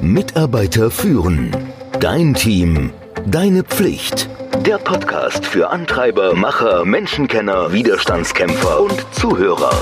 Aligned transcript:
Mitarbeiter 0.00 0.90
führen. 0.90 1.54
Dein 2.00 2.34
Team. 2.34 2.92
Deine 3.26 3.62
Pflicht. 3.62 4.28
Der 4.66 4.78
Podcast 4.78 5.46
für 5.46 5.70
Antreiber, 5.70 6.34
Macher, 6.34 6.84
Menschenkenner, 6.84 7.72
Widerstandskämpfer 7.72 8.80
und 8.80 9.06
Zuhörer. 9.12 9.72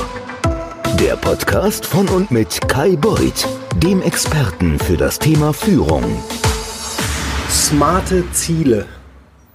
Der 1.00 1.16
Podcast 1.16 1.86
von 1.86 2.08
und 2.08 2.30
mit 2.30 2.60
Kai 2.68 2.96
Beuth, 2.96 3.46
dem 3.76 4.02
Experten 4.02 4.78
für 4.78 4.96
das 4.96 5.18
Thema 5.18 5.52
Führung. 5.52 6.22
Smarte 7.48 8.30
Ziele. 8.32 8.86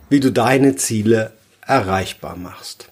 Wie 0.10 0.20
du 0.20 0.32
deine 0.32 0.76
Ziele 0.76 1.34
erreichbar 1.66 2.36
machst. 2.36 2.90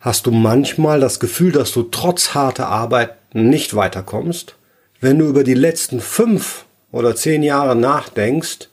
Hast 0.00 0.26
du 0.26 0.30
manchmal 0.30 1.00
das 1.00 1.18
Gefühl, 1.18 1.52
dass 1.52 1.72
du 1.72 1.84
trotz 1.84 2.34
harter 2.34 2.68
Arbeit 2.68 3.16
nicht 3.34 3.74
weiterkommst? 3.74 4.56
Wenn 5.04 5.18
du 5.18 5.26
über 5.26 5.44
die 5.44 5.52
letzten 5.52 6.00
fünf 6.00 6.64
oder 6.90 7.14
zehn 7.14 7.42
Jahre 7.42 7.76
nachdenkst, 7.76 8.70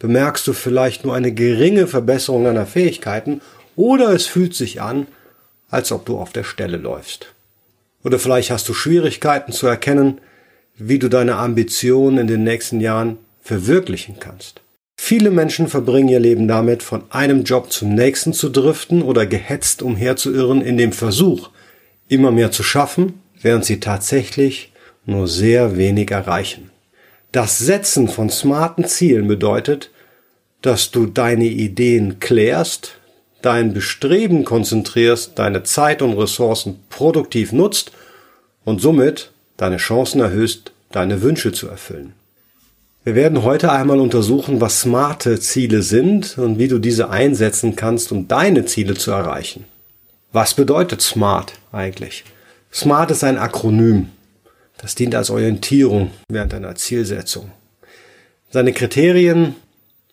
bemerkst 0.00 0.44
du 0.48 0.52
vielleicht 0.52 1.04
nur 1.04 1.14
eine 1.14 1.30
geringe 1.30 1.86
Verbesserung 1.86 2.42
deiner 2.42 2.66
Fähigkeiten 2.66 3.40
oder 3.76 4.10
es 4.12 4.26
fühlt 4.26 4.52
sich 4.56 4.82
an, 4.82 5.06
als 5.68 5.92
ob 5.92 6.06
du 6.06 6.18
auf 6.18 6.32
der 6.32 6.42
Stelle 6.42 6.76
läufst. 6.76 7.32
Oder 8.02 8.18
vielleicht 8.18 8.50
hast 8.50 8.68
du 8.68 8.74
Schwierigkeiten 8.74 9.52
zu 9.52 9.68
erkennen, 9.68 10.20
wie 10.74 10.98
du 10.98 11.08
deine 11.08 11.36
Ambitionen 11.36 12.18
in 12.18 12.26
den 12.26 12.42
nächsten 12.42 12.80
Jahren 12.80 13.18
verwirklichen 13.40 14.16
kannst. 14.18 14.62
Viele 14.96 15.30
Menschen 15.30 15.68
verbringen 15.68 16.08
ihr 16.08 16.18
Leben 16.18 16.48
damit, 16.48 16.82
von 16.82 17.04
einem 17.10 17.44
Job 17.44 17.70
zum 17.70 17.94
nächsten 17.94 18.32
zu 18.32 18.48
driften 18.48 19.02
oder 19.02 19.24
gehetzt 19.24 19.82
umherzuirren 19.82 20.62
in 20.62 20.76
dem 20.76 20.90
Versuch, 20.92 21.50
immer 22.08 22.32
mehr 22.32 22.50
zu 22.50 22.64
schaffen, 22.64 23.22
während 23.40 23.64
sie 23.64 23.78
tatsächlich 23.78 24.69
nur 25.06 25.28
sehr 25.28 25.76
wenig 25.76 26.10
erreichen. 26.10 26.70
Das 27.32 27.58
Setzen 27.58 28.08
von 28.08 28.30
smarten 28.30 28.84
Zielen 28.84 29.28
bedeutet, 29.28 29.90
dass 30.62 30.90
du 30.90 31.06
deine 31.06 31.46
Ideen 31.46 32.18
klärst, 32.20 32.98
dein 33.42 33.72
Bestreben 33.72 34.44
konzentrierst, 34.44 35.38
deine 35.38 35.62
Zeit 35.62 36.02
und 36.02 36.12
Ressourcen 36.14 36.80
produktiv 36.90 37.52
nutzt 37.52 37.92
und 38.64 38.80
somit 38.80 39.30
deine 39.56 39.78
Chancen 39.78 40.20
erhöhst, 40.20 40.72
deine 40.92 41.22
Wünsche 41.22 41.52
zu 41.52 41.68
erfüllen. 41.68 42.14
Wir 43.02 43.14
werden 43.14 43.44
heute 43.44 43.72
einmal 43.72 43.98
untersuchen, 43.98 44.60
was 44.60 44.80
smarte 44.80 45.40
Ziele 45.40 45.80
sind 45.82 46.36
und 46.36 46.58
wie 46.58 46.68
du 46.68 46.78
diese 46.78 47.08
einsetzen 47.08 47.74
kannst, 47.74 48.12
um 48.12 48.28
deine 48.28 48.66
Ziele 48.66 48.94
zu 48.94 49.10
erreichen. 49.10 49.64
Was 50.32 50.52
bedeutet 50.52 51.00
SMART 51.00 51.54
eigentlich? 51.72 52.24
SMART 52.72 53.10
ist 53.10 53.24
ein 53.24 53.38
Akronym. 53.38 54.10
Das 54.80 54.94
dient 54.94 55.14
als 55.14 55.30
Orientierung 55.30 56.10
während 56.28 56.54
einer 56.54 56.74
Zielsetzung. 56.74 57.50
Seine 58.50 58.72
Kriterien 58.72 59.56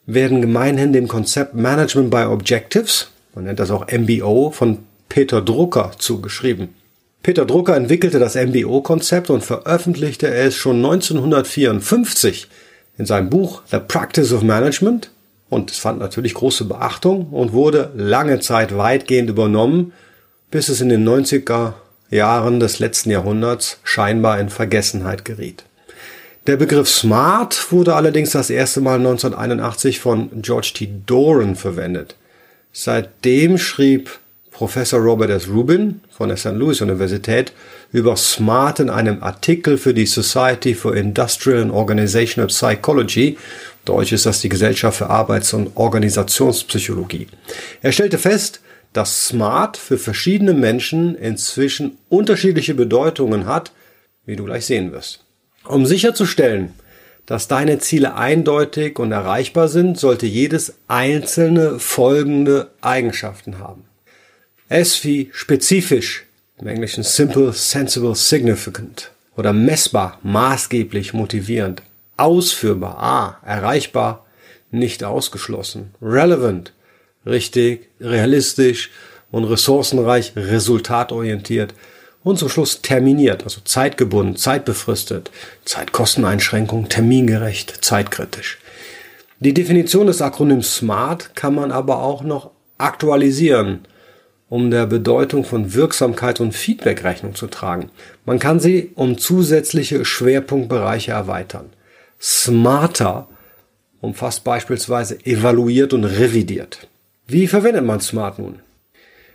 werden 0.06 0.42
gemeinhin 0.42 0.94
dem 0.94 1.08
Konzept 1.08 1.54
Management 1.54 2.12
by 2.12 2.23
Objectives, 2.26 3.10
man 3.34 3.45
nennt 3.45 3.60
das 3.60 3.72
auch 3.72 3.88
MBO, 3.92 4.52
von 4.52 4.80
Peter 5.10 5.42
Drucker 5.42 5.92
zugeschrieben. 5.98 6.70
Peter 7.23 7.45
Drucker 7.45 7.76
entwickelte 7.76 8.20
das 8.20 8.36
MBO-Konzept 8.36 9.30
und 9.30 9.44
veröffentlichte 9.44 10.28
es 10.28 10.56
schon 10.56 10.78
1954 10.78 12.48
in 12.98 13.06
seinem 13.06 13.30
Buch 13.30 13.64
The 13.70 13.80
Practice 13.80 14.32
of 14.32 14.44
Management 14.44 15.12
und 15.50 15.72
es 15.72 15.78
fand 15.78 16.00
natürlich 16.00 16.34
große 16.34 16.66
Beachtung 16.66 17.28
und 17.32 17.54
wurde 17.54 17.92
lange 17.95 18.40
Zeit 18.40 18.78
weitgehend 18.78 19.30
übernommen, 19.30 19.94
bis 20.52 20.70
es 20.70 20.82
in 20.82 20.90
den 20.90 21.08
90er 21.08 21.73
Jahren 22.10 22.60
des 22.60 22.80
letzten 22.80 23.12
Jahrhunderts 23.12 23.80
scheinbar 23.84 24.40
in 24.40 24.50
Vergessenheit 24.50 25.26
geriet. 25.26 25.64
Der 26.48 26.56
Begriff 26.56 26.88
Smart 26.88 27.72
wurde 27.72 27.96
allerdings 27.96 28.32
das 28.32 28.50
erste 28.50 28.80
Mal 28.80 28.96
1981 28.96 30.00
von 30.00 30.30
George 30.42 30.72
T. 30.74 30.90
Doran 31.06 31.58
verwendet. 31.58 32.16
Seitdem 32.72 33.58
schrieb 33.58 34.20
Professor 34.52 35.00
Robert 35.00 35.30
S. 35.30 35.50
Rubin 35.50 36.02
von 36.10 36.30
der 36.30 36.38
St. 36.38 36.54
Louis 36.54 36.82
Universität 36.82 37.52
über 37.92 38.16
Smart 38.16 38.80
in 38.80 38.90
einem 38.90 39.22
Artikel 39.22 39.78
für 39.78 39.94
die 39.94 40.06
Society 40.06 40.73
for 40.73 40.96
Industrial 40.96 41.62
and 41.62 41.72
Organizational 41.72 42.48
Psychology. 42.48 43.38
Deutsch 43.86 44.14
ist 44.14 44.26
das 44.26 44.42
die 44.42 44.50
Gesellschaft 44.50 44.98
für 44.98 45.10
Arbeits- 45.10 45.54
und 45.54 45.76
Organisationspsychologie. 45.76 47.28
Er 47.82 47.92
stellte 47.92 48.17
fest, 48.17 48.62
dass 48.93 49.27
Smart 49.27 49.77
für 49.77 49.98
verschiedene 49.98 50.53
Menschen 50.53 51.15
inzwischen 51.15 51.98
unterschiedliche 52.09 52.73
Bedeutungen 52.73 53.45
hat, 53.45 53.71
wie 54.25 54.36
du 54.36 54.45
gleich 54.45 54.65
sehen 54.65 54.92
wirst. 54.92 55.23
Um 55.65 55.86
sicherzustellen, 55.86 56.73
dass 57.25 57.48
deine 57.48 57.80
Ziele 57.80 58.15
eindeutig 58.15 58.99
und 58.99 59.11
erreichbar 59.11 59.67
sind, 59.67 59.99
sollte 59.99 60.25
jedes 60.25 60.75
einzelne 60.87 61.77
folgende 61.80 62.71
Eigenschaften 62.81 63.59
haben. 63.59 63.83
S 64.70 65.04
wie 65.04 65.30
spezifisch, 65.33 66.25
im 66.58 66.67
Englischen 66.67 67.04
simple, 67.04 67.54
sensible, 67.54 68.15
significant 68.15 69.11
oder 69.36 69.54
messbar, 69.54 70.19
maßgeblich, 70.23 71.14
motivierend, 71.14 71.83
ausführbar, 72.15 72.98
A, 72.98 73.37
erreichbar, 73.45 74.25
nicht 74.71 75.04
ausgeschlossen, 75.04 75.93
relevant, 76.02 76.73
richtig, 77.27 77.89
realistisch 77.99 78.92
und 79.32 79.43
ressourcenreich, 79.43 80.33
resultatorientiert 80.36 81.73
und 82.23 82.38
zum 82.38 82.49
Schluss 82.49 82.82
terminiert, 82.82 83.43
also 83.43 83.61
zeitgebunden, 83.64 84.36
zeitbefristet, 84.36 85.32
Zeitkosteneinschränkung, 85.66 86.89
termingerecht, 86.89 87.83
zeitkritisch. 87.83 88.58
Die 89.39 89.54
Definition 89.54 90.08
des 90.08 90.21
Akronyms 90.21 90.77
SMART 90.77 91.36
kann 91.36 91.54
man 91.54 91.71
aber 91.71 92.02
auch 92.02 92.23
noch 92.23 92.52
aktualisieren 92.77 93.86
um 94.49 94.71
der 94.71 94.86
Bedeutung 94.86 95.43
von 95.43 95.73
Wirksamkeit 95.73 96.39
und 96.39 96.54
Feedback 96.54 97.04
Rechnung 97.04 97.36
zu 97.36 97.48
tragen. 97.48 97.92
Man 98.26 98.39
kann 98.39 98.60
sie 98.60 98.92
um 98.95 99.17
zusätzliche 99.17 100.05
Schwerpunktbereiche 100.05 101.11
erweitern. 101.11 101.70
Smarter 102.20 103.27
umfasst 103.99 104.43
beispielsweise 104.43 105.26
evaluiert 105.26 105.93
und 105.93 106.05
revidiert. 106.05 106.87
Wie 107.27 107.48
verwendet 107.48 107.83
man 107.83 107.99
Smart 107.99 108.39
nun? 108.39 108.60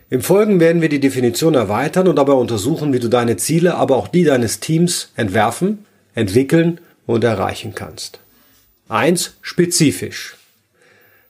Im 0.09 0.21
Folgen 0.21 0.59
werden 0.59 0.81
wir 0.81 0.89
die 0.89 0.99
Definition 0.99 1.53
erweitern 1.53 2.07
und 2.07 2.15
dabei 2.15 2.33
untersuchen, 2.33 2.91
wie 2.91 2.99
du 2.99 3.07
deine 3.07 3.37
Ziele, 3.37 3.75
aber 3.75 3.97
auch 3.97 4.07
die 4.07 4.23
deines 4.23 4.59
Teams 4.59 5.11
entwerfen, 5.15 5.85
entwickeln 6.15 6.79
und 7.05 7.23
erreichen 7.23 7.75
kannst. 7.75 8.19
Eins 8.89 9.35
Spezifisch. 9.41 10.37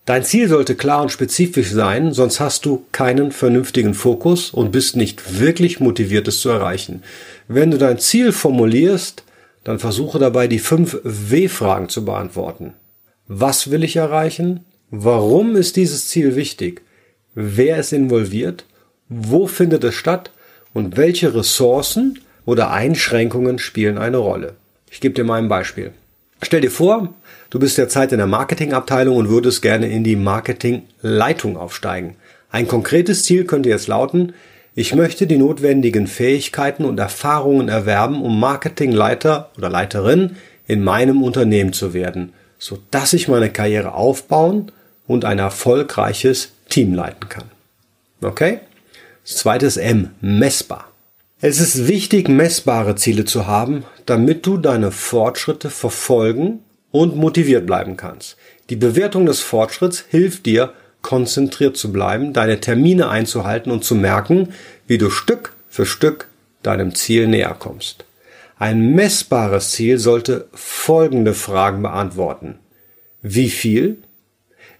Dein 0.05 0.23
Ziel 0.23 0.47
sollte 0.47 0.75
klar 0.75 1.01
und 1.01 1.11
spezifisch 1.11 1.71
sein, 1.71 2.13
sonst 2.13 2.39
hast 2.39 2.65
du 2.65 2.85
keinen 2.91 3.31
vernünftigen 3.31 3.93
Fokus 3.93 4.49
und 4.49 4.71
bist 4.71 4.95
nicht 4.95 5.39
wirklich 5.39 5.81
motiviert, 5.81 6.27
es 6.27 6.39
zu 6.39 6.49
erreichen. 6.49 7.03
Wenn 7.47 7.71
du 7.71 7.77
dein 7.77 7.99
Ziel 7.99 8.31
formulierst, 8.31 9.23
dann 9.63 9.79
versuche 9.79 10.19
dabei 10.19 10.47
die 10.47 10.59
fünf 10.59 10.97
W-Fragen 11.03 11.89
zu 11.89 12.03
beantworten. 12.05 12.73
Was 13.27 13.71
will 13.71 13.83
ich 13.83 13.95
erreichen? 13.95 14.65
Warum 14.95 15.55
ist 15.55 15.75
dieses 15.75 16.07
Ziel 16.07 16.35
wichtig? 16.35 16.83
Wer 17.33 17.77
ist 17.77 17.93
involviert? 17.93 18.65
Wo 19.09 19.47
findet 19.47 19.83
es 19.83 19.95
statt? 19.95 20.29
Und 20.71 20.97
welche 20.97 21.33
Ressourcen 21.33 22.19
oder 22.45 22.69
Einschränkungen 22.69 23.57
spielen 23.57 23.97
eine 23.97 24.17
Rolle? 24.17 24.53
Ich 24.91 25.01
gebe 25.01 25.15
dir 25.15 25.23
mal 25.23 25.41
ein 25.41 25.49
Beispiel. 25.49 25.93
Stell 26.43 26.61
dir 26.61 26.69
vor, 26.69 27.11
du 27.49 27.57
bist 27.57 27.79
derzeit 27.79 28.11
in 28.11 28.19
der 28.19 28.27
Marketingabteilung 28.27 29.17
und 29.17 29.29
würdest 29.29 29.63
gerne 29.63 29.89
in 29.89 30.03
die 30.03 30.15
Marketingleitung 30.15 31.57
aufsteigen. 31.57 32.15
Ein 32.51 32.67
konkretes 32.67 33.23
Ziel 33.23 33.45
könnte 33.45 33.69
jetzt 33.69 33.87
lauten, 33.87 34.33
ich 34.75 34.93
möchte 34.93 35.25
die 35.25 35.39
notwendigen 35.39 36.05
Fähigkeiten 36.05 36.85
und 36.85 36.99
Erfahrungen 36.99 37.67
erwerben, 37.67 38.21
um 38.21 38.39
Marketingleiter 38.39 39.49
oder 39.57 39.71
Leiterin 39.71 40.35
in 40.67 40.83
meinem 40.83 41.23
Unternehmen 41.23 41.73
zu 41.73 41.95
werden, 41.95 42.33
so 42.59 42.77
dass 42.91 43.13
ich 43.13 43.27
meine 43.27 43.49
Karriere 43.49 43.95
aufbauen 43.95 44.71
und 45.07 45.25
ein 45.25 45.39
erfolgreiches 45.39 46.51
Team 46.69 46.93
leiten 46.93 47.29
kann. 47.29 47.45
Okay? 48.21 48.59
Zweites 49.23 49.77
M, 49.77 50.11
messbar. 50.21 50.89
Es 51.41 51.59
ist 51.59 51.87
wichtig, 51.87 52.29
messbare 52.29 52.95
Ziele 52.95 53.25
zu 53.25 53.47
haben, 53.47 53.83
damit 54.05 54.45
du 54.45 54.57
deine 54.57 54.91
Fortschritte 54.91 55.69
verfolgen 55.69 56.59
und 56.91 57.15
motiviert 57.17 57.65
bleiben 57.65 57.97
kannst. 57.97 58.37
Die 58.69 58.75
Bewertung 58.77 59.25
des 59.25 59.41
Fortschritts 59.41 60.05
hilft 60.09 60.45
dir, 60.45 60.73
konzentriert 61.01 61.75
zu 61.75 61.91
bleiben, 61.91 62.31
deine 62.31 62.61
Termine 62.61 63.09
einzuhalten 63.09 63.71
und 63.71 63.83
zu 63.83 63.95
merken, 63.95 64.53
wie 64.87 64.97
du 64.97 65.09
Stück 65.09 65.53
für 65.69 65.85
Stück 65.85 66.27
deinem 66.61 66.95
Ziel 66.95 67.27
näher 67.27 67.55
kommst. 67.59 68.05
Ein 68.57 68.95
messbares 68.95 69.71
Ziel 69.71 69.97
sollte 69.97 70.47
folgende 70.53 71.33
Fragen 71.33 71.81
beantworten. 71.81 72.59
Wie 73.21 73.49
viel? 73.49 73.97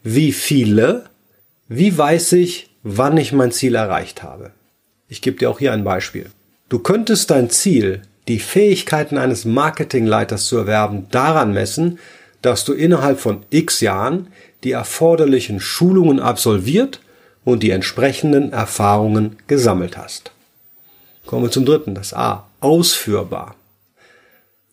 Wie 0.03 0.33
viele? 0.33 1.05
Wie 1.69 1.97
weiß 1.97 2.33
ich, 2.33 2.69
wann 2.83 3.15
ich 3.15 3.31
mein 3.31 3.53
Ziel 3.53 3.75
erreicht 3.75 4.21
habe? 4.21 4.51
Ich 5.07 5.21
gebe 5.21 5.37
dir 5.37 5.49
auch 5.49 5.59
hier 5.59 5.71
ein 5.71 5.85
Beispiel. 5.85 6.29
Du 6.67 6.79
könntest 6.79 7.31
dein 7.31 7.49
Ziel 7.49 8.01
die 8.27 8.39
Fähigkeiten 8.39 9.17
eines 9.17 9.45
Marketingleiters 9.45 10.47
zu 10.47 10.57
erwerben 10.57 11.07
daran 11.09 11.53
messen, 11.53 11.99
dass 12.41 12.65
du 12.65 12.73
innerhalb 12.73 13.19
von 13.19 13.43
x 13.49 13.79
Jahren 13.79 14.27
die 14.65 14.71
erforderlichen 14.71 15.61
Schulungen 15.61 16.19
absolviert 16.19 16.99
und 17.45 17.63
die 17.63 17.71
entsprechenden 17.71 18.51
Erfahrungen 18.51 19.37
gesammelt 19.47 19.97
hast. 19.97 20.31
Kommen 21.25 21.43
wir 21.45 21.51
zum 21.51 21.65
dritten, 21.65 21.95
das 21.95 22.13
A. 22.13 22.45
Ausführbar. 22.59 23.55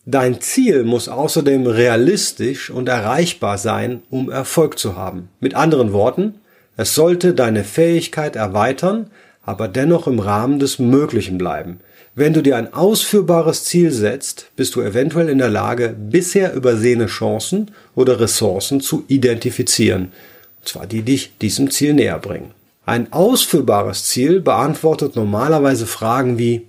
Dein 0.05 0.41
Ziel 0.41 0.83
muss 0.83 1.09
außerdem 1.09 1.67
realistisch 1.67 2.71
und 2.71 2.89
erreichbar 2.89 3.59
sein, 3.59 4.01
um 4.09 4.31
Erfolg 4.31 4.79
zu 4.79 4.95
haben. 4.95 5.29
Mit 5.39 5.53
anderen 5.53 5.93
Worten, 5.93 6.35
es 6.75 6.95
sollte 6.95 7.35
deine 7.35 7.63
Fähigkeit 7.63 8.35
erweitern, 8.35 9.11
aber 9.43 9.67
dennoch 9.67 10.07
im 10.07 10.19
Rahmen 10.19 10.57
des 10.57 10.79
Möglichen 10.79 11.37
bleiben. 11.37 11.79
Wenn 12.15 12.33
du 12.33 12.41
dir 12.41 12.57
ein 12.57 12.73
ausführbares 12.73 13.63
Ziel 13.65 13.91
setzt, 13.91 14.51
bist 14.55 14.75
du 14.75 14.81
eventuell 14.81 15.29
in 15.29 15.37
der 15.37 15.49
Lage, 15.49 15.95
bisher 15.97 16.53
übersehene 16.53 17.05
Chancen 17.05 17.71
oder 17.95 18.19
Ressourcen 18.19 18.81
zu 18.81 19.05
identifizieren, 19.07 20.11
und 20.59 20.67
zwar 20.67 20.87
die 20.87 21.03
dich 21.03 21.37
diesem 21.37 21.69
Ziel 21.69 21.93
näher 21.93 22.19
bringen. 22.19 22.51
Ein 22.85 23.13
ausführbares 23.13 24.05
Ziel 24.05 24.41
beantwortet 24.41 25.15
normalerweise 25.15 25.85
Fragen 25.85 26.39
wie 26.39 26.65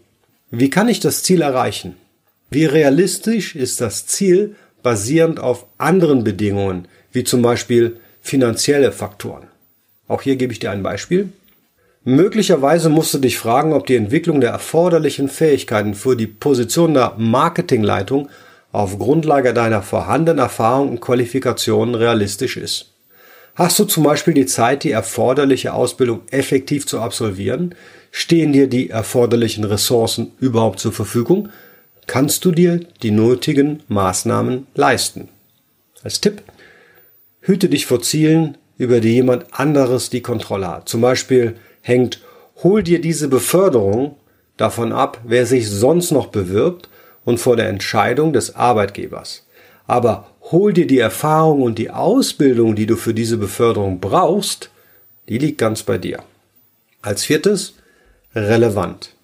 Wie 0.51 0.69
kann 0.69 0.89
ich 0.89 1.01
das 1.01 1.23
Ziel 1.23 1.41
erreichen? 1.41 1.97
Wie 2.55 2.67
realistisch 2.67 3.57
ist 3.57 3.81
das 3.81 4.07
Ziel 4.07 4.57
basierend 4.83 5.41
auf 5.41 5.65
anderen 5.79 6.23
Bedingungen, 6.23 6.87
wie 7.11 7.25
zum 7.25 7.41
Beispiel 7.41 7.97
finanzielle 8.21 8.93
Faktoren? 8.93 9.47
Auch 10.07 10.21
hier 10.21 10.37
gebe 10.37 10.53
ich 10.53 10.59
dir 10.59 10.71
ein 10.71 10.83
Beispiel. 10.83 11.31
Möglicherweise 12.05 12.91
musst 12.91 13.15
du 13.15 13.19
dich 13.19 13.39
fragen, 13.39 13.73
ob 13.73 13.87
die 13.87 13.97
Entwicklung 13.97 14.43
der 14.43 14.51
erforderlichen 14.51 15.31
Fähigkeiten 15.31 15.95
für 15.95 16.15
die 16.15 16.27
Position 16.27 16.93
der 16.93 17.15
Marketingleitung 17.17 18.29
auf 18.71 18.99
Grundlage 18.99 19.55
deiner 19.55 19.81
vorhandenen 19.81 20.41
Erfahrung 20.41 20.91
und 20.91 21.01
Qualifikationen 21.01 21.95
realistisch 21.95 22.59
ist. 22.59 22.93
Hast 23.55 23.79
du 23.79 23.87
zum 23.87 24.05
Beispiel 24.05 24.35
die 24.35 24.45
Zeit, 24.45 24.85
die 24.85 24.91
erforderliche 24.91 25.73
Ausbildung 25.73 26.21
effektiv 26.31 26.87
zu 26.87 27.01
absolvieren? 27.01 27.75
Stehen 28.11 28.53
dir 28.53 28.67
die 28.67 28.91
erforderlichen 28.91 29.65
Ressourcen 29.65 30.33
überhaupt 30.39 30.81
zur 30.81 30.93
Verfügung? 30.93 31.49
Kannst 32.13 32.45
du 32.45 32.53
dir 32.53 32.79
die 33.03 33.11
nötigen 33.11 33.83
Maßnahmen 33.89 34.67
leisten? 34.75 35.31
Als 36.03 36.21
Tipp, 36.21 36.43
hüte 37.41 37.71
dich 37.71 37.87
vor 37.87 38.03
Zielen, 38.03 38.59
über 38.77 39.01
die 39.01 39.15
jemand 39.15 39.47
anderes 39.59 40.11
die 40.11 40.21
Kontrolle 40.21 40.69
hat. 40.69 40.91
Zum 40.91 41.01
Beispiel 41.01 41.57
hängt 41.81 42.21
Hol 42.63 42.83
dir 42.83 43.01
diese 43.01 43.29
Beförderung 43.29 44.17
davon 44.59 44.93
ab, 44.93 45.23
wer 45.25 45.47
sich 45.47 45.71
sonst 45.71 46.11
noch 46.11 46.27
bewirbt 46.27 46.91
und 47.25 47.41
vor 47.41 47.57
der 47.57 47.71
Entscheidung 47.71 48.35
des 48.35 48.57
Arbeitgebers. 48.57 49.47
Aber 49.87 50.27
hol 50.51 50.75
dir 50.75 50.87
die 50.87 50.99
Erfahrung 50.99 51.63
und 51.63 51.79
die 51.79 51.89
Ausbildung, 51.89 52.75
die 52.75 52.85
du 52.85 52.97
für 52.97 53.15
diese 53.15 53.39
Beförderung 53.39 54.01
brauchst, 54.01 54.69
die 55.31 55.39
liegt 55.39 55.57
ganz 55.57 55.83
bei 55.83 55.97
dir. 55.97 56.23
Als 57.01 57.25
viertes, 57.25 57.73
relevant. 58.35 59.15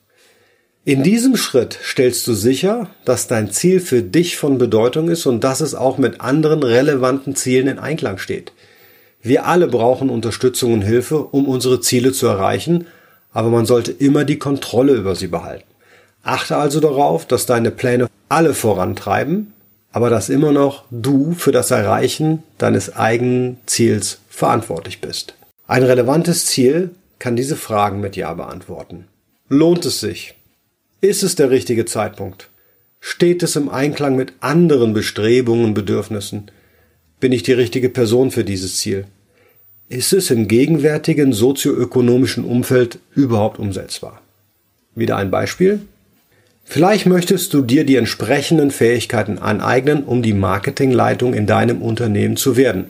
In 0.89 1.03
diesem 1.03 1.37
Schritt 1.37 1.79
stellst 1.85 2.27
du 2.27 2.33
sicher, 2.33 2.89
dass 3.05 3.27
dein 3.27 3.51
Ziel 3.51 3.79
für 3.79 4.01
dich 4.01 4.39
von 4.39 4.57
Bedeutung 4.57 5.11
ist 5.11 5.27
und 5.27 5.45
dass 5.45 5.61
es 5.61 5.75
auch 5.75 5.99
mit 5.99 6.23
anderen 6.23 6.63
relevanten 6.63 7.37
Zielen 7.37 7.69
in 7.69 7.79
Einklang 7.79 8.17
steht. 8.17 8.53
Wir 9.21 9.45
alle 9.45 9.69
brauchen 9.69 10.09
Unterstützung 10.09 10.73
und 10.73 10.81
Hilfe, 10.81 11.19
um 11.19 11.47
unsere 11.47 11.83
Ziele 11.83 12.13
zu 12.13 12.27
erreichen, 12.27 12.87
aber 13.35 13.51
man 13.51 13.67
sollte 13.67 13.93
immer 13.93 14.25
die 14.25 14.39
Kontrolle 14.39 14.95
über 14.95 15.15
sie 15.15 15.27
behalten. 15.27 15.67
Achte 16.23 16.57
also 16.57 16.81
darauf, 16.81 17.27
dass 17.27 17.45
deine 17.45 17.71
Pläne 17.71 18.09
alle 18.31 18.55
vorantreiben, 18.55 19.53
aber 19.93 20.09
dass 20.09 20.31
immer 20.31 20.53
noch 20.53 20.85
du 20.91 21.35
für 21.35 21.53
das 21.53 21.71
Erreichen 21.71 22.43
deines 22.57 22.97
eigenen 22.97 23.59
Ziels 23.67 24.21
verantwortlich 24.31 25.03
bist. 25.03 25.35
Ein 25.67 25.83
relevantes 25.83 26.47
Ziel 26.47 26.93
kann 27.19 27.37
diese 27.37 27.57
Fragen 27.57 28.01
mit 28.01 28.17
Ja 28.17 28.33
beantworten. 28.33 29.05
Lohnt 29.51 29.85
es 29.85 30.01
sich? 30.01 30.35
Ist 31.01 31.23
es 31.23 31.37
der 31.37 31.51
richtige 31.51 31.85
Zeitpunkt? 31.85 32.49
Steht 32.99 33.45
es 33.45 33.55
im 33.55 33.69
Einklang 33.69 34.17
mit 34.17 34.33
anderen 34.41 34.95
Bestrebungen 34.95 35.67
und 35.67 35.75
Bedürfnissen? 35.75 36.51
Bin 37.21 37.31
ich 37.31 37.45
die 37.45 37.53
richtige 37.53 37.89
Person 37.89 38.33
für 38.33 38.43
dieses 38.43 38.79
Ziel? 38.79 39.05
Ist 39.89 40.13
es 40.13 40.33
im 40.33 40.49
gegenwärtigen 40.49 41.33
sozioökonomischen 41.33 42.45
Umfeld 42.45 42.99
überhaupt 43.15 43.61
umsetzbar? 43.61 44.21
Wieder 44.97 45.17
ein 45.19 45.31
Beispiel. 45.31 45.83
Vielleicht 46.65 47.07
möchtest 47.07 47.55
du 47.55 47.63
dir 47.63 47.85
die 47.85 47.97
entsprechenden 47.97 48.73
Fähigkeiten 48.73 49.39
aneignen, 49.39 50.03
um 50.03 50.21
die 50.21 50.35
Marketingleitung 50.35 51.33
in 51.33 51.47
deinem 51.47 51.81
Unternehmen 51.81 52.37
zu 52.37 52.57
werden. 52.57 52.89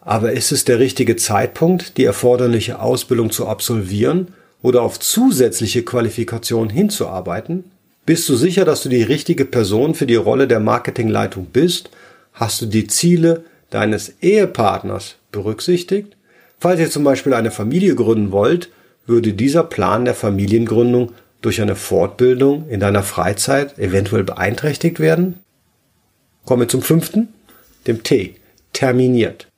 Aber 0.00 0.32
ist 0.32 0.50
es 0.50 0.64
der 0.64 0.80
richtige 0.80 1.14
Zeitpunkt, 1.14 1.96
die 1.96 2.04
erforderliche 2.04 2.80
Ausbildung 2.80 3.30
zu 3.30 3.46
absolvieren 3.46 4.34
oder 4.62 4.82
auf 4.82 5.00
zusätzliche 5.00 5.82
Qualifikationen 5.82 6.70
hinzuarbeiten? 6.70 7.64
Bist 8.06 8.28
du 8.28 8.36
sicher, 8.36 8.64
dass 8.64 8.82
du 8.82 8.88
die 8.88 9.02
richtige 9.02 9.44
Person 9.44 9.94
für 9.94 10.06
die 10.06 10.16
Rolle 10.16 10.48
der 10.48 10.60
Marketingleitung 10.60 11.46
bist 11.46 11.90
Hast 12.32 12.62
du 12.62 12.66
die 12.66 12.86
Ziele 12.86 13.44
deines 13.70 14.14
Ehepartners 14.22 15.16
berücksichtigt? 15.32 16.16
Falls 16.58 16.80
ihr 16.80 16.90
zum 16.90 17.04
Beispiel 17.04 17.34
eine 17.34 17.50
Familie 17.50 17.94
gründen 17.94 18.32
wollt, 18.32 18.70
würde 19.06 19.32
dieser 19.32 19.64
Plan 19.64 20.04
der 20.04 20.14
Familiengründung 20.14 21.12
durch 21.42 21.60
eine 21.60 21.76
Fortbildung 21.76 22.68
in 22.68 22.80
deiner 22.80 23.02
Freizeit 23.02 23.78
eventuell 23.78 24.24
beeinträchtigt 24.24 25.00
werden? 25.00 25.40
Kommen 26.44 26.62
wir 26.62 26.68
zum 26.68 26.82
fünften, 26.82 27.28
dem 27.86 28.02
T, 28.02 28.36
terminiert. 28.72 29.49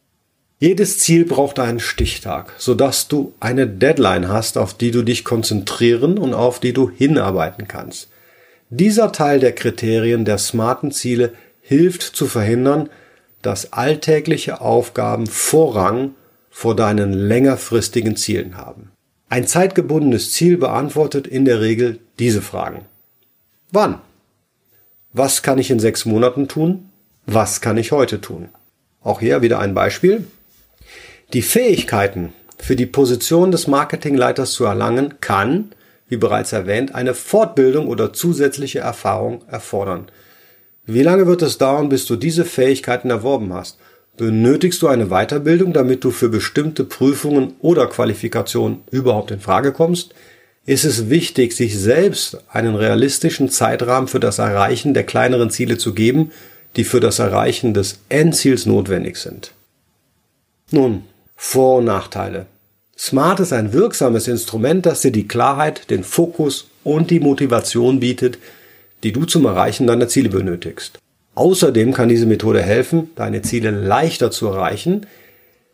Jedes 0.62 1.00
Ziel 1.00 1.24
braucht 1.24 1.58
einen 1.58 1.80
Stichtag, 1.80 2.52
sodass 2.56 3.08
du 3.08 3.34
eine 3.40 3.66
Deadline 3.66 4.28
hast, 4.28 4.56
auf 4.56 4.74
die 4.74 4.92
du 4.92 5.02
dich 5.02 5.24
konzentrieren 5.24 6.18
und 6.18 6.34
auf 6.34 6.60
die 6.60 6.72
du 6.72 6.88
hinarbeiten 6.88 7.66
kannst. 7.66 8.10
Dieser 8.70 9.10
Teil 9.10 9.40
der 9.40 9.56
Kriterien 9.56 10.24
der 10.24 10.38
smarten 10.38 10.92
Ziele 10.92 11.32
hilft 11.62 12.02
zu 12.02 12.28
verhindern, 12.28 12.90
dass 13.42 13.72
alltägliche 13.72 14.60
Aufgaben 14.60 15.26
Vorrang 15.26 16.14
vor 16.48 16.76
deinen 16.76 17.12
längerfristigen 17.12 18.14
Zielen 18.14 18.56
haben. 18.56 18.92
Ein 19.28 19.48
zeitgebundenes 19.48 20.30
Ziel 20.30 20.58
beantwortet 20.58 21.26
in 21.26 21.44
der 21.44 21.60
Regel 21.60 21.98
diese 22.20 22.40
Fragen. 22.40 22.84
Wann? 23.72 23.98
Was 25.12 25.42
kann 25.42 25.58
ich 25.58 25.72
in 25.72 25.80
sechs 25.80 26.04
Monaten 26.04 26.46
tun? 26.46 26.88
Was 27.26 27.60
kann 27.60 27.78
ich 27.78 27.90
heute 27.90 28.20
tun? 28.20 28.48
Auch 29.02 29.18
hier 29.18 29.42
wieder 29.42 29.58
ein 29.58 29.74
Beispiel. 29.74 30.24
Die 31.32 31.42
Fähigkeiten 31.42 32.34
für 32.58 32.76
die 32.76 32.84
Position 32.84 33.50
des 33.50 33.66
Marketingleiters 33.66 34.52
zu 34.52 34.64
erlangen 34.64 35.14
kann, 35.22 35.72
wie 36.08 36.18
bereits 36.18 36.52
erwähnt, 36.52 36.94
eine 36.94 37.14
Fortbildung 37.14 37.88
oder 37.88 38.12
zusätzliche 38.12 38.80
Erfahrung 38.80 39.42
erfordern. 39.48 40.08
Wie 40.84 41.02
lange 41.02 41.26
wird 41.26 41.40
es 41.40 41.56
dauern, 41.56 41.88
bis 41.88 42.04
du 42.04 42.16
diese 42.16 42.44
Fähigkeiten 42.44 43.08
erworben 43.08 43.54
hast? 43.54 43.78
Benötigst 44.18 44.82
du 44.82 44.88
eine 44.88 45.06
Weiterbildung, 45.06 45.72
damit 45.72 46.04
du 46.04 46.10
für 46.10 46.28
bestimmte 46.28 46.84
Prüfungen 46.84 47.54
oder 47.60 47.86
Qualifikationen 47.86 48.82
überhaupt 48.90 49.30
in 49.30 49.40
Frage 49.40 49.72
kommst? 49.72 50.14
Ist 50.66 50.84
es 50.84 51.08
wichtig, 51.08 51.54
sich 51.54 51.78
selbst 51.78 52.44
einen 52.50 52.74
realistischen 52.74 53.48
Zeitrahmen 53.48 54.06
für 54.06 54.20
das 54.20 54.38
Erreichen 54.38 54.92
der 54.92 55.04
kleineren 55.04 55.48
Ziele 55.48 55.78
zu 55.78 55.94
geben, 55.94 56.30
die 56.76 56.84
für 56.84 57.00
das 57.00 57.20
Erreichen 57.20 57.72
des 57.72 58.00
Endziels 58.10 58.66
notwendig 58.66 59.16
sind? 59.16 59.52
Nun, 60.70 61.04
Vor- 61.44 61.78
und 61.78 61.86
Nachteile. 61.86 62.46
Smart 62.96 63.40
ist 63.40 63.52
ein 63.52 63.72
wirksames 63.72 64.28
Instrument, 64.28 64.86
das 64.86 65.00
dir 65.00 65.10
die 65.10 65.26
Klarheit, 65.26 65.90
den 65.90 66.04
Fokus 66.04 66.68
und 66.84 67.10
die 67.10 67.18
Motivation 67.18 67.98
bietet, 67.98 68.38
die 69.02 69.12
du 69.12 69.24
zum 69.24 69.44
Erreichen 69.44 69.88
deiner 69.88 70.06
Ziele 70.06 70.28
benötigst. 70.28 70.98
Außerdem 71.34 71.92
kann 71.92 72.08
diese 72.08 72.26
Methode 72.26 72.62
helfen, 72.62 73.10
deine 73.16 73.42
Ziele 73.42 73.72
leichter 73.72 74.30
zu 74.30 74.46
erreichen, 74.46 75.06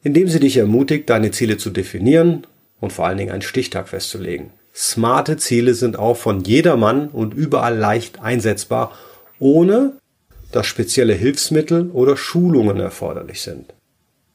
indem 0.02 0.26
sie 0.28 0.40
dich 0.40 0.56
ermutigt, 0.56 1.10
deine 1.10 1.32
Ziele 1.32 1.58
zu 1.58 1.68
definieren 1.68 2.46
und 2.80 2.94
vor 2.94 3.06
allen 3.06 3.18
Dingen 3.18 3.30
einen 3.30 3.42
Stichtag 3.42 3.90
festzulegen. 3.90 4.50
Smarte 4.74 5.36
Ziele 5.36 5.74
sind 5.74 5.98
auch 5.98 6.16
von 6.16 6.44
jedermann 6.44 7.08
und 7.08 7.34
überall 7.34 7.76
leicht 7.76 8.22
einsetzbar, 8.22 8.96
ohne 9.38 9.92
dass 10.50 10.66
spezielle 10.66 11.12
Hilfsmittel 11.12 11.90
oder 11.92 12.16
Schulungen 12.16 12.80
erforderlich 12.80 13.42
sind. 13.42 13.74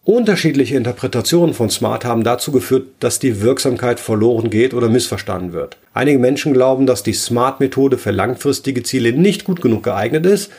Unterschiedliche 0.05 0.75
Interpretationen 0.75 1.55
von 1.55 1.69
Smart 1.69 2.03
haben 2.03 2.25
dazu 2.25 2.51
geführt, 2.51 2.87
dass 2.99 3.19
die 3.19 3.41
Wirksamkeit 3.41 4.01
verloren 4.01 4.49
geht 4.49 4.73
oder 4.73 4.89
missverstanden 4.89 5.53
wird. 5.53 5.77
Einige 5.93 6.19
Menschen 6.19 6.51
glauben, 6.51 6.85
dass 6.85 7.03
die 7.03 7.13
Smart-Methode 7.13 7.97
für 7.97 8.11
langfristige 8.11 8.83
Ziele 8.83 9.13
nicht 9.13 9.45
gut 9.45 9.61
genug 9.61 9.83
geeignet 9.83 10.25
ist, 10.25 10.51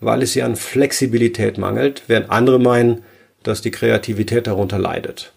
weil 0.00 0.22
es 0.22 0.34
ihr 0.34 0.46
an 0.46 0.56
Flexibilität 0.56 1.58
mangelt, 1.58 2.04
während 2.06 2.30
andere 2.30 2.58
meinen, 2.58 3.02
dass 3.42 3.60
die 3.60 3.70
Kreativität 3.70 4.46
darunter 4.46 4.78
leidet. 4.78 5.32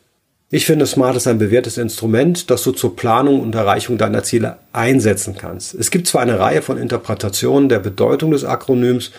Ich 0.49 0.65
finde, 0.65 0.85
Smart 0.85 1.17
ist 1.17 1.27
ein 1.27 1.37
bewährtes 1.37 1.77
Instrument, 1.77 2.49
das 2.49 2.63
du 2.63 2.71
zur 2.71 2.95
Planung 2.95 3.41
und 3.41 3.53
Erreichung 3.55 3.97
deiner 3.97 4.23
Ziele 4.23 4.57
einsetzen 4.71 5.35
kannst. 5.37 5.75
Es 5.75 5.91
gibt 5.91 6.07
zwar 6.07 6.21
eine 6.21 6.39
Reihe 6.39 6.61
von 6.61 6.77
Interpretationen 6.77 7.67
der 7.67 7.79
Bedeutung 7.79 8.31
des 8.31 8.45
Akronyms, 8.45 9.11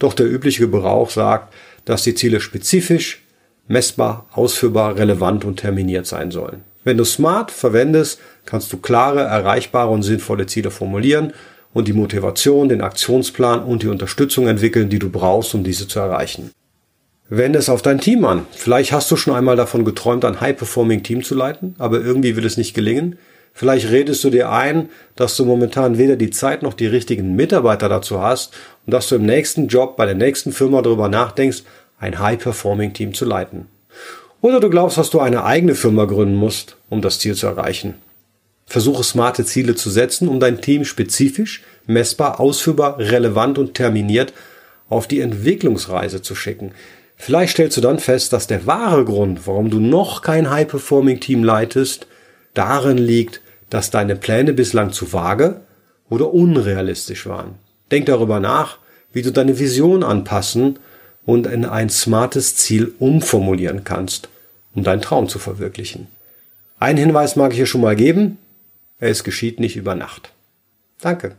doch 0.00 0.14
der 0.14 0.26
übliche 0.26 0.62
Gebrauch 0.62 1.10
sagt, 1.10 1.54
dass 1.84 2.02
die 2.02 2.16
Ziele 2.16 2.40
spezifisch, 2.40 3.23
messbar, 3.68 4.26
ausführbar, 4.32 4.96
relevant 4.96 5.44
und 5.44 5.60
terminiert 5.60 6.06
sein 6.06 6.30
sollen. 6.30 6.62
Wenn 6.84 6.98
du 6.98 7.04
Smart 7.04 7.50
verwendest, 7.50 8.20
kannst 8.44 8.72
du 8.72 8.76
klare, 8.76 9.20
erreichbare 9.20 9.90
und 9.90 10.02
sinnvolle 10.02 10.46
Ziele 10.46 10.70
formulieren 10.70 11.32
und 11.72 11.88
die 11.88 11.94
Motivation, 11.94 12.68
den 12.68 12.82
Aktionsplan 12.82 13.62
und 13.64 13.82
die 13.82 13.88
Unterstützung 13.88 14.46
entwickeln, 14.48 14.90
die 14.90 14.98
du 14.98 15.10
brauchst, 15.10 15.54
um 15.54 15.64
diese 15.64 15.88
zu 15.88 15.98
erreichen. 15.98 16.50
Wende 17.30 17.58
es 17.58 17.70
auf 17.70 17.80
dein 17.80 18.00
Team 18.00 18.24
an. 18.26 18.46
Vielleicht 18.52 18.92
hast 18.92 19.10
du 19.10 19.16
schon 19.16 19.34
einmal 19.34 19.56
davon 19.56 19.84
geträumt, 19.84 20.26
ein 20.26 20.40
High-Performing-Team 20.42 21.24
zu 21.24 21.34
leiten, 21.34 21.74
aber 21.78 22.00
irgendwie 22.00 22.36
will 22.36 22.44
es 22.44 22.58
nicht 22.58 22.74
gelingen. 22.74 23.16
Vielleicht 23.54 23.90
redest 23.90 24.22
du 24.24 24.30
dir 24.30 24.50
ein, 24.50 24.90
dass 25.16 25.36
du 25.36 25.44
momentan 25.44 25.96
weder 25.96 26.16
die 26.16 26.30
Zeit 26.30 26.62
noch 26.62 26.74
die 26.74 26.86
richtigen 26.86 27.34
Mitarbeiter 27.34 27.88
dazu 27.88 28.20
hast 28.20 28.52
und 28.84 28.92
dass 28.92 29.08
du 29.08 29.14
im 29.14 29.24
nächsten 29.24 29.68
Job 29.68 29.96
bei 29.96 30.06
der 30.06 30.16
nächsten 30.16 30.52
Firma 30.52 30.82
darüber 30.82 31.08
nachdenkst, 31.08 31.62
ein 31.98 32.18
High-Performing-Team 32.18 33.14
zu 33.14 33.24
leiten. 33.24 33.66
Oder 34.40 34.60
du 34.60 34.68
glaubst, 34.68 34.98
dass 34.98 35.10
du 35.10 35.20
eine 35.20 35.44
eigene 35.44 35.74
Firma 35.74 36.04
gründen 36.04 36.34
musst, 36.34 36.76
um 36.90 37.00
das 37.00 37.18
Ziel 37.18 37.34
zu 37.34 37.46
erreichen. 37.46 37.94
Versuche 38.66 39.04
smarte 39.04 39.44
Ziele 39.44 39.74
zu 39.74 39.90
setzen, 39.90 40.28
um 40.28 40.40
dein 40.40 40.60
Team 40.60 40.84
spezifisch, 40.84 41.62
messbar, 41.86 42.40
ausführbar, 42.40 42.98
relevant 42.98 43.58
und 43.58 43.74
terminiert 43.74 44.32
auf 44.88 45.06
die 45.06 45.20
Entwicklungsreise 45.20 46.22
zu 46.22 46.34
schicken. 46.34 46.72
Vielleicht 47.16 47.52
stellst 47.52 47.76
du 47.76 47.80
dann 47.80 47.98
fest, 47.98 48.32
dass 48.32 48.46
der 48.46 48.66
wahre 48.66 49.04
Grund, 49.04 49.46
warum 49.46 49.70
du 49.70 49.80
noch 49.80 50.22
kein 50.22 50.50
High-Performing-Team 50.50 51.42
leitest, 51.42 52.06
darin 52.54 52.98
liegt, 52.98 53.40
dass 53.70 53.90
deine 53.90 54.16
Pläne 54.16 54.52
bislang 54.52 54.92
zu 54.92 55.12
vage 55.12 55.62
oder 56.08 56.32
unrealistisch 56.32 57.26
waren. 57.26 57.54
Denk 57.90 58.06
darüber 58.06 58.40
nach, 58.40 58.78
wie 59.12 59.22
du 59.22 59.32
deine 59.32 59.58
Vision 59.58 60.02
anpassen 60.02 60.78
und 61.26 61.46
in 61.46 61.64
ein 61.64 61.90
smartes 61.90 62.56
Ziel 62.56 62.94
umformulieren 62.98 63.84
kannst, 63.84 64.28
um 64.74 64.84
deinen 64.84 65.02
Traum 65.02 65.28
zu 65.28 65.38
verwirklichen. 65.38 66.08
Einen 66.78 66.98
Hinweis 66.98 67.36
mag 67.36 67.52
ich 67.52 67.58
hier 67.58 67.66
schon 67.66 67.80
mal 67.80 67.96
geben. 67.96 68.38
Es 68.98 69.24
geschieht 69.24 69.60
nicht 69.60 69.76
über 69.76 69.94
Nacht. 69.94 70.32
Danke. 71.00 71.34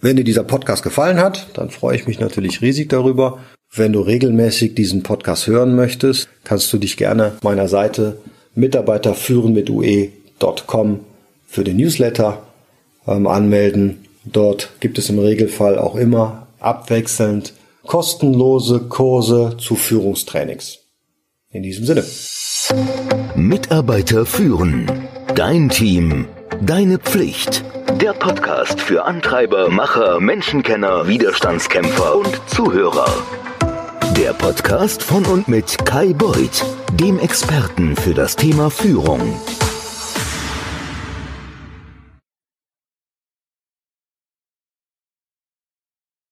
Wenn 0.00 0.16
dir 0.16 0.24
dieser 0.24 0.44
Podcast 0.44 0.82
gefallen 0.82 1.18
hat, 1.18 1.46
dann 1.54 1.70
freue 1.70 1.96
ich 1.96 2.06
mich 2.06 2.20
natürlich 2.20 2.60
riesig 2.60 2.88
darüber. 2.88 3.38
Wenn 3.74 3.92
du 3.92 4.00
regelmäßig 4.00 4.74
diesen 4.74 5.02
Podcast 5.02 5.46
hören 5.46 5.74
möchtest, 5.74 6.28
kannst 6.44 6.72
du 6.72 6.78
dich 6.78 6.96
gerne 6.96 7.32
meiner 7.42 7.68
Seite 7.68 8.18
mitarbeiterführen 8.54 9.52
mit 9.52 9.70
ue.com 9.70 11.00
für 11.46 11.64
den 11.64 11.76
Newsletter 11.76 12.42
ähm, 13.06 13.26
anmelden. 13.26 14.04
Dort 14.24 14.70
gibt 14.80 14.98
es 14.98 15.08
im 15.08 15.18
Regelfall 15.18 15.78
auch 15.78 15.96
immer 15.96 16.46
abwechselnd 16.60 17.52
kostenlose 17.86 18.80
Kurse 18.88 19.56
zu 19.58 19.76
Führungstrainings. 19.76 20.78
In 21.50 21.62
diesem 21.62 21.84
Sinne. 21.84 22.04
Mitarbeiter 23.36 24.26
führen. 24.26 24.90
Dein 25.34 25.68
Team. 25.68 26.26
Deine 26.62 26.98
Pflicht. 26.98 27.64
Der 28.00 28.12
Podcast 28.12 28.80
für 28.80 29.04
Antreiber, 29.04 29.68
Macher, 29.68 30.18
Menschenkenner, 30.20 31.06
Widerstandskämpfer 31.06 32.16
und 32.16 32.40
Zuhörer. 32.46 33.06
Der 34.16 34.32
Podcast 34.32 35.02
von 35.02 35.24
und 35.26 35.48
mit 35.48 35.84
Kai 35.84 36.12
Beuth, 36.12 36.64
dem 36.92 37.18
Experten 37.18 37.96
für 37.96 38.14
das 38.14 38.36
Thema 38.36 38.70
Führung. 38.70 39.20